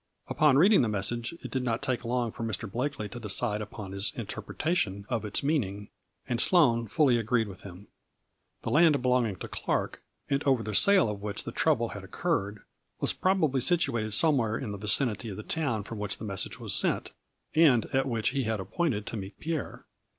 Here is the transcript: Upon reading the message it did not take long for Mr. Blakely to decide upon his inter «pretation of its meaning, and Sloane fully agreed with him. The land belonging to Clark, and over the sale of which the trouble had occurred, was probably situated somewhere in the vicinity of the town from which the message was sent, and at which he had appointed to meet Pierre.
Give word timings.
Upon 0.29 0.57
reading 0.57 0.81
the 0.81 0.87
message 0.87 1.35
it 1.43 1.51
did 1.51 1.61
not 1.63 1.83
take 1.83 2.03
long 2.03 2.31
for 2.31 2.41
Mr. 2.43 2.67
Blakely 2.67 3.07
to 3.09 3.19
decide 3.19 3.61
upon 3.61 3.91
his 3.91 4.11
inter 4.15 4.41
«pretation 4.41 5.05
of 5.09 5.23
its 5.23 5.43
meaning, 5.43 5.89
and 6.27 6.41
Sloane 6.41 6.87
fully 6.87 7.19
agreed 7.19 7.47
with 7.47 7.61
him. 7.61 7.87
The 8.63 8.71
land 8.71 8.99
belonging 9.03 9.35
to 9.35 9.47
Clark, 9.47 10.01
and 10.27 10.41
over 10.43 10.63
the 10.63 10.73
sale 10.73 11.07
of 11.07 11.21
which 11.21 11.43
the 11.43 11.51
trouble 11.51 11.89
had 11.89 12.03
occurred, 12.03 12.61
was 12.99 13.13
probably 13.13 13.61
situated 13.61 14.15
somewhere 14.15 14.57
in 14.57 14.71
the 14.71 14.79
vicinity 14.79 15.29
of 15.29 15.37
the 15.37 15.43
town 15.43 15.83
from 15.83 15.99
which 15.99 16.17
the 16.17 16.25
message 16.25 16.59
was 16.59 16.73
sent, 16.73 17.11
and 17.53 17.85
at 17.93 18.07
which 18.07 18.29
he 18.29 18.45
had 18.45 18.59
appointed 18.59 19.05
to 19.05 19.17
meet 19.17 19.39
Pierre. 19.39 19.85